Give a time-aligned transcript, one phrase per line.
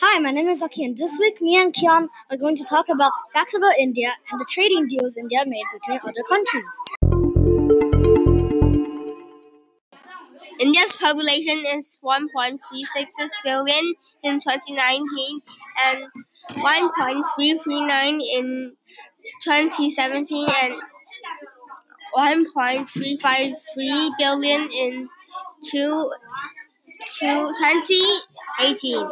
[0.00, 2.88] Hi, my name is Lucky, and this week me and Kian are going to talk
[2.88, 6.64] about facts about India and the trading deals India made between other countries.
[10.60, 12.58] India's population is 1.366
[13.44, 15.40] billion in 2019
[15.84, 16.06] and
[16.52, 18.76] 1.339 in
[19.42, 20.74] 2017 and
[22.16, 25.08] 1.353 billion in
[25.62, 26.10] two,
[27.20, 29.08] 2018.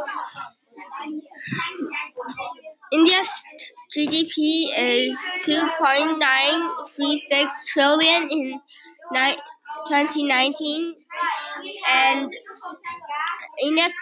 [2.92, 3.28] India's
[3.96, 8.60] GDP is 2.936 trillion in
[9.88, 10.94] 2019
[11.90, 12.30] and
[13.62, 13.94] India's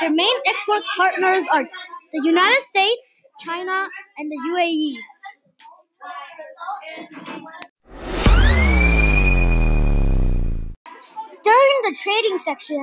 [0.00, 4.96] Their main export partners are the United States, China, and the UAE.
[11.90, 12.78] The trading section,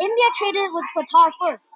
[0.00, 1.70] India traded with Qatar first.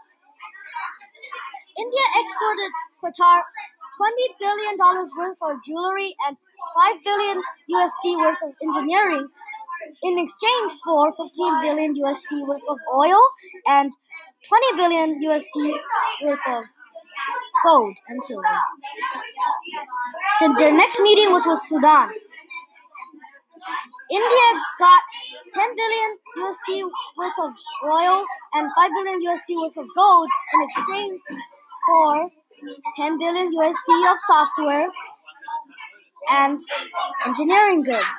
[1.79, 2.71] India exported
[3.03, 3.43] Qatar
[4.01, 4.77] $20 billion
[5.17, 6.37] worth of jewelry and
[6.75, 9.29] 5 billion USD worth of engineering
[10.03, 13.21] in exchange for 15 billion USD worth of oil
[13.69, 13.93] and
[14.49, 15.79] 20 billion USD
[16.25, 16.65] worth of
[17.65, 18.43] gold and silver.
[20.59, 22.11] Their next meeting was with Sudan.
[24.11, 25.01] India got
[25.55, 27.53] 10 billion USD worth of
[27.85, 31.21] oil and 5 billion USD worth of gold in exchange
[31.87, 32.31] for
[32.97, 34.89] 10 billion USD of software
[36.31, 36.61] and
[37.27, 38.19] engineering goods.